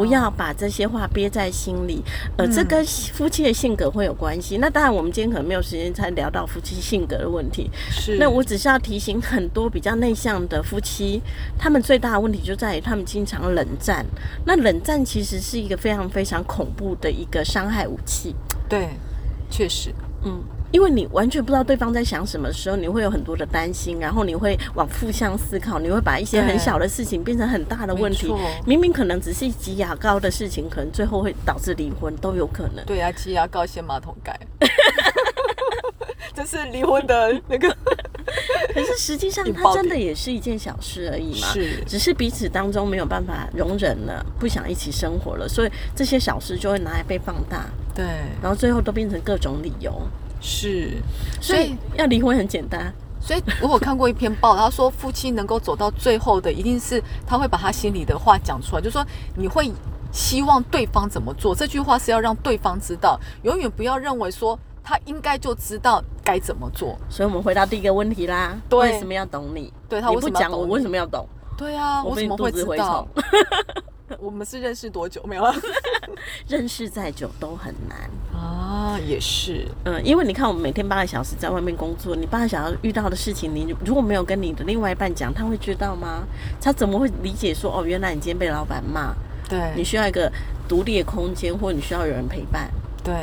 [0.00, 2.02] 不要把这些话憋在心里，
[2.38, 2.82] 呃，这跟
[3.12, 4.56] 夫妻的性格会有关系。
[4.56, 7.70] 那当然，我们今天可能没有时间才聊到夫妻性格的问题。
[7.90, 11.20] 是，那我只是要提醒很多比较内向的夫妻，
[11.58, 14.02] 他们最大的问题就在于他们经常冷战。
[14.46, 18.34] 那冷战其实是一个非常非常恐怖的一个伤害武器。
[18.70, 18.88] 对，
[19.50, 19.92] 确实，
[20.24, 20.42] 嗯。
[20.72, 28.32] 因为你完全不知道对方在想什么时候，你会有很多的担心，然后你会往负向思考，你会把一些很小的事情变成很大的问题。
[28.66, 32.84] 明明可能只是挤牙膏的事情，可能最后会导致离婚都有可能。
[32.86, 34.38] 对啊，挤牙膏掀马桶盖，
[36.34, 37.76] 这是离婚的那个。
[38.72, 41.48] 可是实际上，它真的也是一件小事而已嘛。
[41.48, 47.66] 是，只是彼此当中没有办法容忍了，不想一起生活了，所以这些小事就会拿来被放大。
[47.92, 48.04] 对，
[48.40, 50.00] 然后最后都变成各种理由。
[50.40, 51.00] 是，
[51.40, 52.92] 所以要离婚很简单。
[53.20, 59.04] 所以我有看过一篇报，他说夫妻能够走到最后的，一定是他会把他心里的话讲出来，就是说
[59.36, 59.70] 你会
[60.10, 61.54] 希望对方怎么做。
[61.54, 66.98] 这句话是要让对方知道，永远不要认为说他应该就知道该怎么做。
[67.10, 69.70] 所以我们回到第一个问题啦，为什么要懂你？
[69.86, 71.28] 对他不讲，我为什么要懂？
[71.58, 73.06] 对啊，我怎么会知道？
[74.18, 75.44] 我们是认识多久没有？
[76.48, 86.24] 认识再久都很难啊，也是，嗯，因为你看，我们每天八个小时在外面工作，你八个小时遇到的事情，你如果没有跟你的另外一半讲，他会知道吗？
[86.60, 89.14] 他怎么会理解说，哦，原来你今天被老板骂，
[89.48, 90.30] 对你需要一个
[90.68, 92.70] 独立的空间，或你需要有人陪伴，
[93.04, 93.14] 对，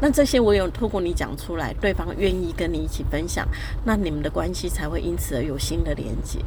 [0.00, 3.46] 那这些我有透过你讲出来，对方愿意跟你一起分享，
[3.84, 6.38] 那你们的关系才会因此而有新的连接。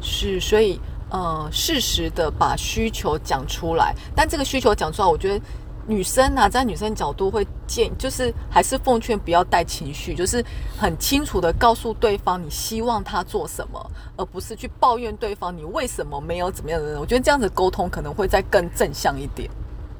[0.00, 0.78] 是，所以。
[1.10, 5.44] 呃，适时的把需求讲出来，但这个需求讲出来，我觉得
[5.86, 10.44] 女生啊，在女生角度会建，就是还是奉劝不要带情绪，就是
[10.78, 16.98] 很清楚的告诉对方你希望他做什么，而不是去抱怨对方你为什么没有怎么样的人。
[16.98, 19.50] 我觉得这样子沟通可能会再更正向一点。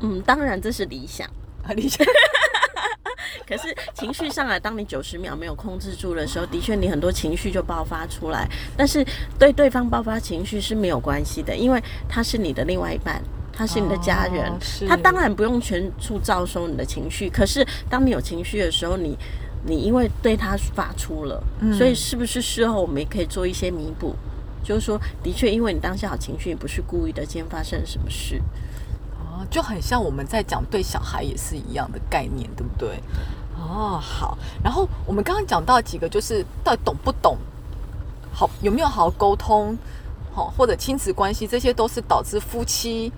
[0.00, 1.28] 嗯，当然这是理想，
[1.76, 2.04] 理想。
[3.46, 8.48] 可是情绪上来，当你九十秒没有控制住的时候，的确你很多情绪就爆发出来。
[8.76, 9.04] 但是
[9.38, 14.52] 对对方爆发情绪是没有关系的，因为他是你的另外一半，他是你的家人，
[14.88, 17.28] 他当然不用全处照收你的情绪。
[17.28, 19.16] 可是当你有情绪的时候，你
[19.66, 21.42] 你因为对他发出了，
[21.76, 24.14] 所以是不是事后我们也可以做一些弥补？
[24.62, 28.40] 就是说，的确，因为你当下有情绪，你不是故意的，今天发生了什么事？
[29.50, 33.00] 就很像我们在讲对小孩也是一样的概念，对不对？
[33.56, 34.36] 哦，好。
[34.62, 37.38] 然后我们刚刚讲到几个，就是到底懂不懂，
[38.32, 39.76] 好有没有好好沟通，
[40.32, 43.12] 好或者亲子关系，这些都是导致夫妻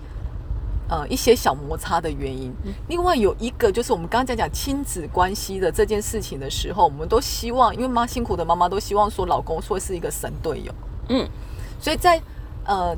[0.89, 2.53] 呃一些小摩擦的原因。
[2.87, 10.73] 另外有一个就是我们刚刚在讲亲子关系的这件事情的时候，我们都希望，因为妈辛苦的妈妈都希望说老公说是一个神队友，
[11.09, 11.27] 嗯，
[11.81, 12.21] 所以在
[12.65, 12.95] 呃。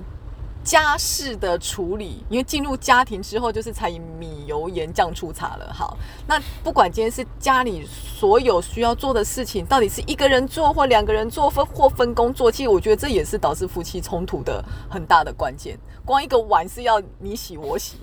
[0.69, 5.73] 家事的处理，因为进入家庭之后就是柴米油盐酱醋茶了。
[5.73, 15.75] 好，那不管今天是家里所有需要做的事情，到底是一个人做或两个人做分或分工做，其实我觉得这也是导致夫妻冲突的很大的关键。
[16.05, 17.97] 光一个碗是要你洗我洗，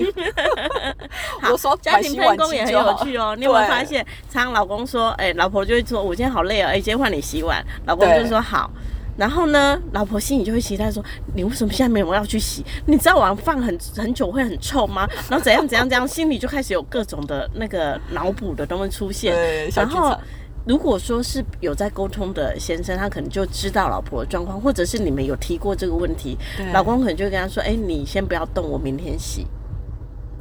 [1.48, 3.36] 我说家庭分工也很有趣哦。
[3.38, 8.68] 你有没有发现，常老公说，哎，老婆就会说，我今天好累哦，哎，今天换你洗碗，老公就说好。
[9.16, 12.64] 然后呢，老婆心里就会期待说：“你为什么现在没有要去洗？
[12.86, 15.08] 你知道碗放很很久会很臭吗？
[15.28, 19.34] 然后怎样怎样怎样，心里就开始有各种的那个脑补的东西出现。
[19.74, 20.18] 然后，
[20.66, 26.36] 如果说是有在沟通的先生，他可能就知道老婆的状况，或者是你们有提过这个问题，
[26.72, 29.46] 老公可能就跟他说：‘哎，你先不要动，我明天洗。’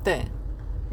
[0.04, 0.22] 对。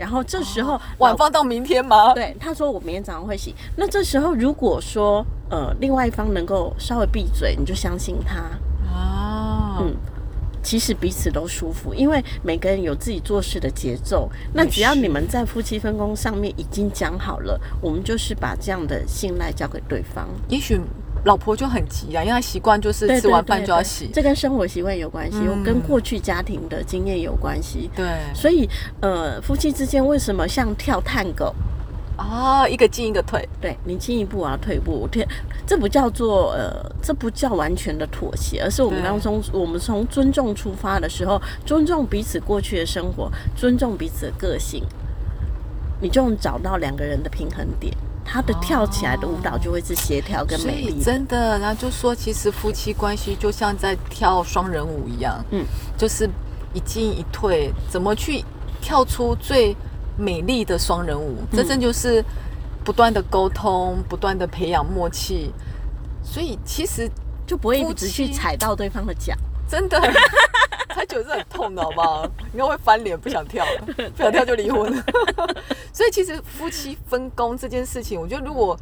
[0.03, 2.13] 然后这时候晚放到明天吗？
[2.13, 3.55] 对，他说我明天早上会洗。
[3.77, 8.41] 那这时候如果说呃，另外一方能够稍微闭嘴，你就相信他
[8.93, 9.79] 啊。
[9.81, 9.95] 嗯，
[10.61, 14.29] 其实彼此都舒服，因为每个人有自己做事的节奏。
[14.53, 20.29] 那只要你们在夫妻分工上面已经讲好了，我们就是把这样的信赖交给对方。
[20.49, 20.81] 也许。
[21.25, 27.89] 老婆就很急啊，因为她习惯就是吃完饭就要洗，这跟生活习惯有关系，又跟过去家庭的经验有关系。
[27.95, 28.05] 对，
[28.35, 28.69] 所以
[29.01, 31.55] 呃，夫妻之间为什么像跳探戈
[32.17, 33.49] 啊，一个进一个退？
[33.61, 35.27] 对你进一步我要退步，我退，
[35.65, 44.85] 这不叫做呃，这不叫完全的妥协，而是我们当中我们从尊重出发的时候，尊重彼此过去的生活，尊重彼此的个性，
[46.01, 47.97] 你就能找到两个人的平衡点。
[48.25, 51.59] 他的跳起来的舞蹈就会是协调跟美丽，真的。
[51.59, 55.65] 然后就说，其实夫妻关系就像在跳双人舞一样，嗯，
[55.99, 56.29] 就是
[56.73, 58.45] 一进一退，怎么去
[58.81, 59.77] 跳出最
[60.17, 61.39] 美丽的双人舞？
[61.53, 62.25] 真正就是
[62.85, 65.53] 不断的沟通，不断的培养默契，
[66.23, 67.11] 所以其实
[67.47, 69.35] 就不会一直去踩到对方的脚，
[69.69, 70.01] 真的。
[70.95, 72.25] 才九是很痛的，好不好？
[72.53, 73.81] 应该会翻脸，不想跳了，
[74.17, 75.05] 不想跳就离婚了。
[75.93, 78.79] 所以其实夫妻分工这件事情，我觉得如果。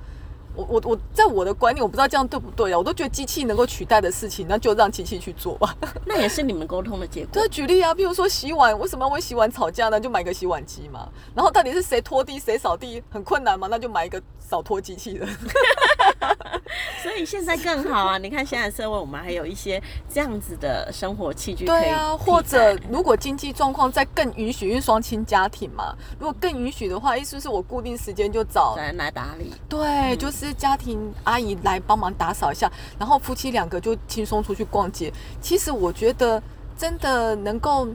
[0.57, 2.77] 我我我在我的观念，我不知道这样对不对啊？
[2.77, 5.73] 我都觉得机器能够取代的事情，那就让机器去做吧。
[6.05, 7.29] 那也是你们沟通的结果。
[7.33, 10.01] 对，举例啊，比如说洗碗，为什么会洗碗吵架呢？
[10.01, 11.09] 就买个洗碗机嘛。
[11.37, 13.68] 然后到底是谁拖地谁扫地很困难嘛？
[13.70, 15.27] 那就买一个扫拖机器人。
[17.02, 18.18] 所以现在更好啊！
[18.18, 19.80] 你看现在社会，我们还有一些
[20.12, 21.64] 这样子的生活器具。
[21.64, 29.54] 对啊，或者如果经济状况再更允许，因为双亲家庭嘛，如果更允许的话，意思是我固定时间就找人来打理。
[29.68, 30.40] 对，就是。
[30.40, 35.12] 是家庭阿姨来帮忙打扫一下，然后夫妻两个就轻松出去逛街。
[35.38, 36.42] 其实我觉得
[36.78, 37.87] 真的能够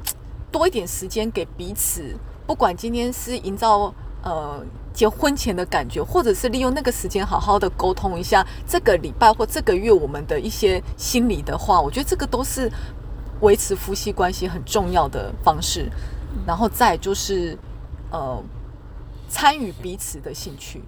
[0.51, 4.63] 多一点时间给彼此，不管今天是营造呃
[4.95, 12.71] 结婚前的感觉，或者是利用那个时间好好的沟通一下这个礼拜或这个月我们的一些心理的话，我觉得这个都是
[13.41, 15.91] 维持夫妻关系很重要的方式。
[16.47, 17.57] 然后再就是
[18.11, 18.41] 呃
[19.29, 20.81] 参与彼此的兴趣。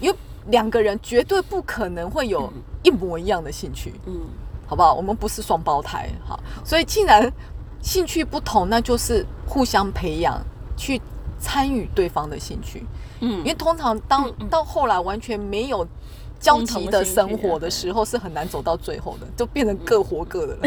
[0.00, 0.16] 因为
[0.48, 4.20] 两个人绝对不可能会有一模一样的兴趣，嗯，
[4.66, 4.92] 好不好？
[4.94, 7.32] 我们不是双胞胎，好，所以既然
[7.80, 10.38] 兴趣不同，那就是互相培养，
[10.76, 11.00] 去
[11.46, 12.82] 参与对方的兴趣，
[13.20, 15.86] 嗯，因为通常当到后来完全没有。
[16.38, 20.60] 交集的生活的时候是很难走到最后的，就变成各活各的了。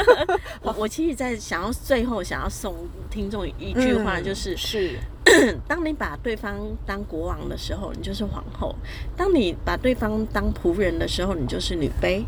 [0.64, 2.74] 我我其实，在想要最后想要送
[3.10, 4.98] 听众一句话，就是是，
[5.68, 8.74] 当你把对方当国王的时候，你就是皇后；
[9.14, 12.24] 当你把对方当仆人的时候，你就是女卑。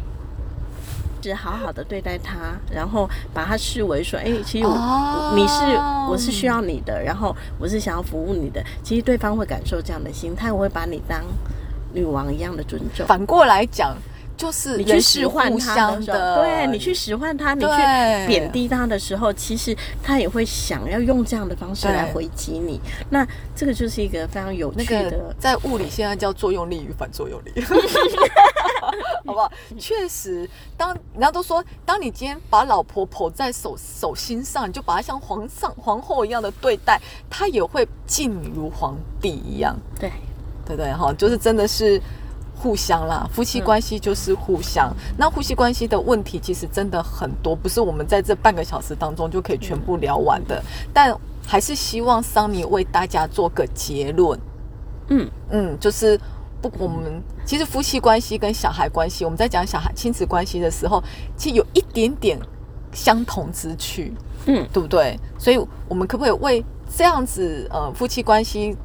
[1.28, 5.54] 是好好的对待他，然后把他视为说，哎，其实我你是
[6.10, 8.62] 我是需要你的，然后我是想要服务你的。
[8.82, 11.22] 其实对方会感受这样的心态，我会把你当。
[11.96, 13.06] 女王一样的尊重。
[13.06, 13.96] 反过来讲，
[14.36, 22.80] 就是你去使唤他的，对你去使唤他，你去贬低他的时候，其实他也会想要用这样的方式来回击你。
[23.10, 27.52] 那这个就是一个非常有趣的，在物理现在叫作用力与反作用力，
[29.24, 29.50] 好不好？
[29.78, 39.76] 确实，当人家都说，当你今天把老婆捧在手手心上，你就把她像皇上、皇后一样的对待，她也会敬你如皇帝一样。
[39.98, 40.10] 对。
[40.66, 42.00] 对对哈，就是真的是
[42.56, 44.90] 互相啦，夫妻关系就是互相。
[45.18, 50.62] 那夫妻关系的问题其实真的很多，不是我们在这半个小时当中就可以全部聊完的。
[50.90, 51.14] 但
[51.46, 54.40] 还是希望桑尼为大家做个结论。
[55.08, 56.18] 嗯嗯，就是
[56.68, 61.02] 不，我们其实夫妻关系跟小孩关系，我们在讲小孩亲子关系的时候，
[61.36, 62.38] 其实有一点点
[62.92, 64.02] 相同之处。
[64.46, 65.18] 嗯，对不对？
[65.38, 68.76] 所以我们可不可以为这样子呃夫妻关系？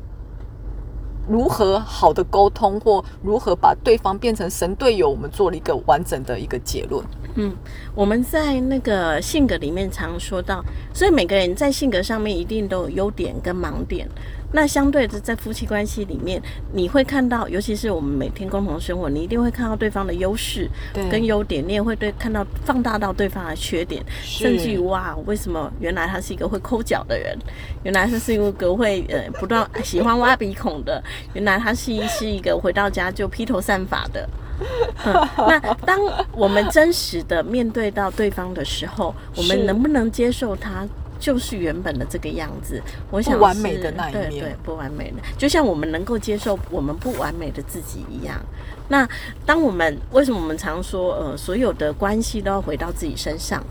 [1.28, 7.06] 如何好的沟通，或如何把对方变成神队友，我们做了一个完整的一个结论。
[7.36, 7.56] 嗯，
[7.94, 14.10] 我们在那个性格里面常说到，所以每个人在性格上面一定都有优点跟盲点。
[14.52, 16.42] 那相对的，在夫妻关系里面，
[16.74, 20.68] 你会看到，尤其是我们每天共同生活，你一定会看到对方的优势
[21.12, 27.38] 跟优点，你也会对看到放大到对方的缺点，甚至于哇，为什么原来他是一个会抠脚的人？
[27.84, 31.02] 原来他是一个会呃不断喜欢挖鼻孔的？
[31.34, 34.28] 原来他是是一个回到家就披头散发的？
[35.38, 36.00] 那当
[36.34, 40.88] 我们真实的面对到对方的时候，我们能不能接受他？
[41.20, 48.40] 就是原本的这个样子，我想不完美的那一面，对对，不完美的，就像我们能够接受我们不完美的自己一样。
[48.88, 49.08] 那
[49.46, 53.64] 当我们为什么我们常说，呃，所有的关系都要回到自己身上？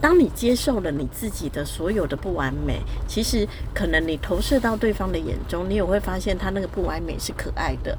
[0.00, 7.96] 当你接受了你自己的所有的不完美，其实可能你投射到对方的眼中，你也会发现他那个不完美是可爱的。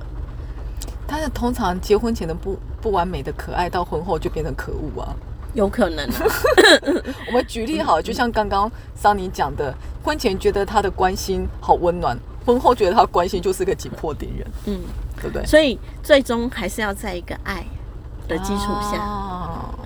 [1.07, 5.15] 但是通常结婚前的不不完美的可爱，到婚后就变成可恶啊。
[5.53, 6.09] 有可能，
[7.27, 14.79] 我们举例好，就像刚刚桑尼讲的，婚前觉得他的关心好温暖，婚后觉得他关心就是个紧迫敌人，嗯，
[15.21, 15.45] 对不对？
[15.45, 17.63] 所以最终还是要在一个爱
[18.27, 18.97] 的基础下，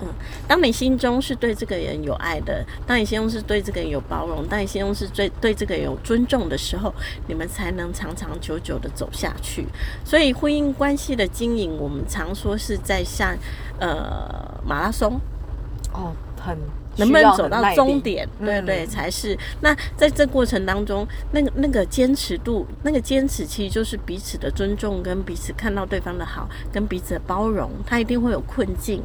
[0.00, 0.08] 嗯，
[0.46, 6.90] 当你心中是对这个人有爱的，当你心中是对这个人有包容，当你心中是对对这个人有尊重的时候，
[7.26, 9.66] 你们才能长长久久的走下去。
[10.02, 13.36] 所以婚姻关系的经营，我们常说是在像
[13.78, 15.20] 呃马拉松。
[15.92, 16.56] 哦，很
[16.96, 18.28] 能不能走到终点？
[18.40, 19.36] 对对，才是。
[19.60, 27.70] 那在这过程当中，那个那个坚持度，那个坚持，其实就是彼此的尊重，跟彼此看到对方的好，跟彼此的包容。
[27.86, 29.02] 他一定会有困境，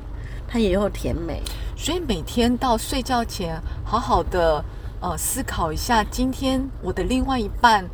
[0.47, 1.41] 他也有甜美。
[1.77, 4.63] 所以每天到睡觉前，好好的
[4.99, 7.87] 呃思考一下，今天我的另外一半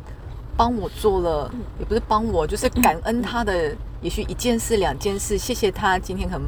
[0.56, 3.74] 帮我做了，也不是帮我，就是感恩他的。
[4.02, 6.40] 也许一件事、两件事，谢谢他今天很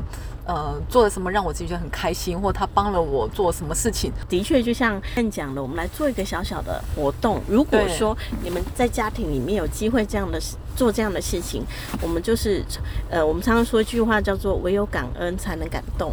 [0.45, 4.11] 呃，做了什么让我自己觉得很开心，或他帮了我做什么事情？
[4.29, 7.41] 的确，就像讲的，我们来做一个小小的活动。
[7.49, 10.41] 如果说你们在家庭里面有机会这样的
[10.77, 11.63] 做这样的事情，
[12.01, 12.65] 我们就是
[13.09, 16.13] 呃，我们常常说一句话叫做“唯有感恩才能感动”。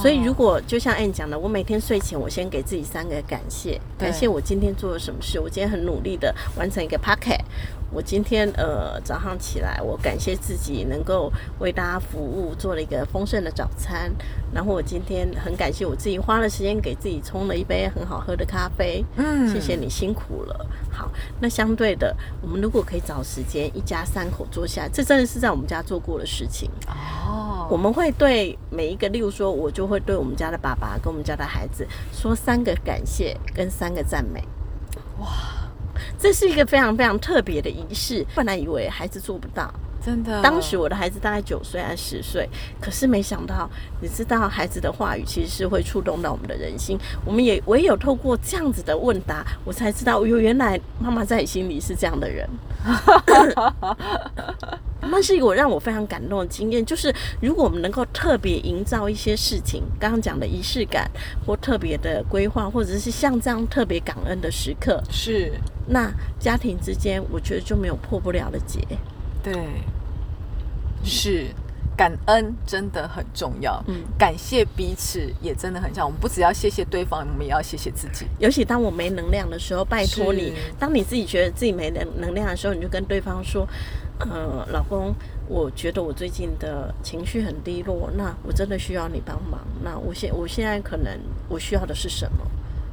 [0.00, 7.40] 所以，如果就像 Anne 讲的，我每天睡前我先给自己三个感谢，感谢我今天做了什么事，我今天很努力的完成一个 packet。
[7.92, 14.10] 我今天呃早上起来，我感谢自己能够为大家服务，做了一个丰盛的早餐。
[14.52, 19.04] 然后我今天很感谢我自己花了时间给自己冲了一杯很好喝的咖啡。
[19.16, 20.66] 嗯，谢谢你辛苦了。
[20.90, 21.10] 好，
[21.40, 26.70] 那相对的，我们如果可以找时间一家三口坐下，这真的是在我们家做过的事情。
[26.86, 34.44] 哦，我们会对每一个，例如说，我就会对我们家的爸爸跟我们家的孩子说三个感谢跟三个赞美。
[35.20, 35.59] 哇。
[36.18, 38.24] 这是一个非常非常特别的仪式。
[38.34, 39.72] 本来以为孩子做不到，
[40.04, 40.40] 真的。
[40.42, 42.48] 当时我的孩子大概九岁还是十岁，
[42.80, 43.68] 可是没想到，
[44.00, 46.98] 你知道孩子的话语其实是会触动到我们的人心。
[47.24, 52.48] 我们也唯有透过这样子的问答，我才知道，哟，原来妈妈在你心里是这样的人。
[55.10, 61.10] 那是一个我让我非常感动的经验，就是如果我们能够特别营造一些事情，刚刚讲的仪式感，
[61.44, 65.52] 或特别的规划，或者是像这样特别感恩的时刻，是
[65.86, 68.80] 那家庭之间，我觉得就没有破不了的结。
[69.42, 69.54] 对，
[71.02, 71.46] 是
[71.96, 76.06] 感恩真的很重要，嗯，感谢彼此也真的很像。
[76.06, 78.26] 我们不只要谢谢对方，我们也要谢谢自己。
[78.38, 83.66] 尤其当我没能量的时候，拜托你，当你自己觉得自己没能能量的时候，你就跟对方说。
[84.28, 85.14] 呃，老公，
[85.48, 89.60] 我觉得我最近的情绪很低落，那我真的需要你帮忙。
[89.82, 91.18] 那我现我现在可能
[91.48, 92.46] 我需要的是什么？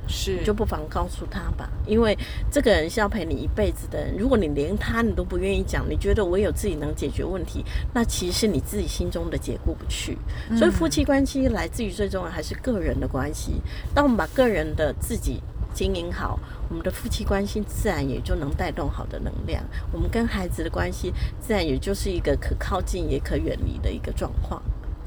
[0.08, 2.18] 是，就不妨告诉他吧，因为
[2.50, 4.16] 这个人是要陪你一辈子的人。
[4.18, 7.62] 如果你连他你都不愿意讲，你觉得我有自己能解决问题，
[7.94, 10.18] 那其实是你自己心中的结过不去。
[10.58, 13.62] 所以夫妻关系来自于最重要还是个人的关系。
[13.94, 15.42] 当我们把个人的自己。
[15.74, 19.64] 经营好，我们的夫妻关系自然也就能带动好的能量。
[19.92, 24.62] 我们跟孩子的关系自然也就是一个可靠近也可远离的一个状况。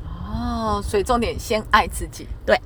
[0.05, 2.27] 哦，所以重点先爱自己。
[2.47, 2.59] 对，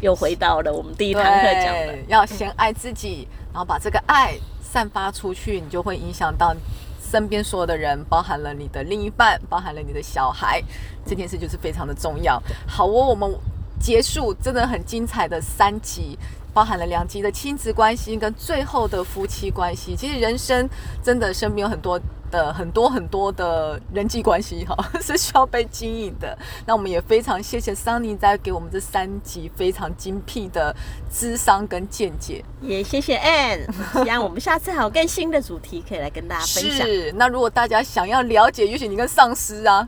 [0.00, 6.54] 又回到了我们第一堂课讲的，要先爱自己，然后把这个爱散发出去，你就会影响到
[7.00, 10.62] 身边所有的人，包含了你的另一半，包含了你的小孩。
[11.06, 12.42] 这件事就是非常的重要。
[12.66, 13.32] 好哦，我们
[13.78, 16.18] 结束真的很精彩的三集。
[16.54, 19.94] 包含了两极的亲子关系跟最后的夫妻关系。
[19.94, 20.66] 其实人生
[21.02, 22.00] 真的身边有很多
[22.30, 26.36] 的很多很多的人际关系哈， 是需要被经营的。
[26.64, 30.74] 那我们也非常谢谢桑尼在给我们这三集非常精辟的
[31.12, 32.44] 智商跟见解。
[32.62, 33.66] 也谢谢 Anne，
[34.04, 36.86] 希望我们下次还有更新的主题可以来跟大家分享。
[36.86, 39.86] 是，那如果大家想要了解，也许你跟上司啊。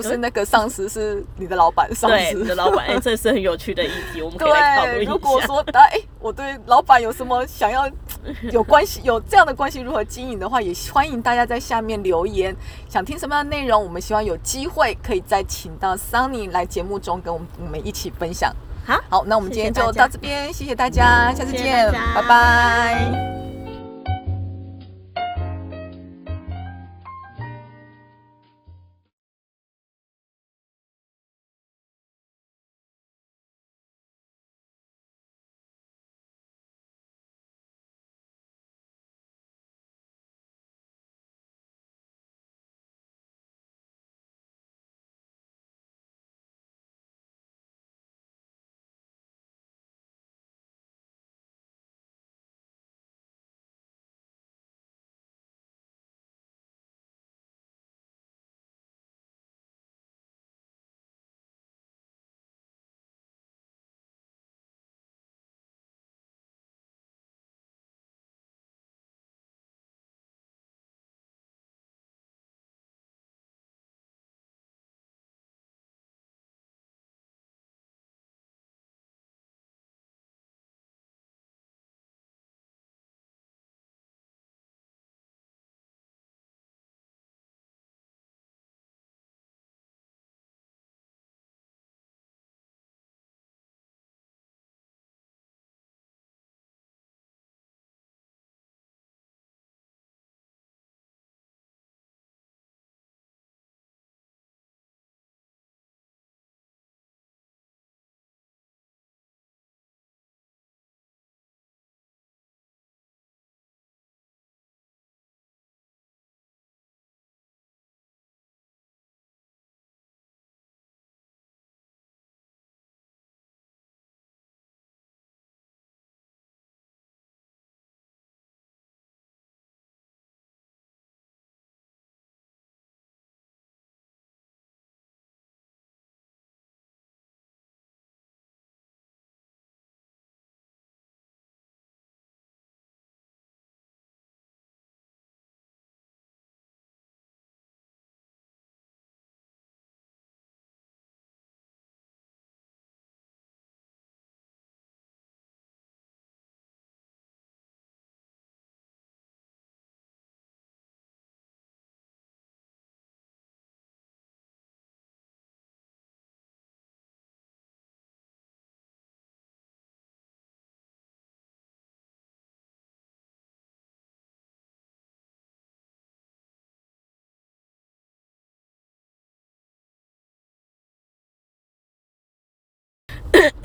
[0.00, 1.92] 不是那个上司，是你的老板。
[1.92, 5.10] 上司的老板，哎， 这是很有趣的议题，我们可以讨论一下。
[5.10, 7.90] 如果说，哎，我对老板有什么想要
[8.52, 12.54] 有关系，有这样的关系如何经营的话，也欢迎大家在下面留言，
[12.88, 18.54] 想听什么样的内容，我们希望有机会可以再请到 Sunny 来节目中跟我们我们一起分享。
[18.86, 23.57] 好，好，那我们今天就到这边，谢谢大家，下次见，拜拜。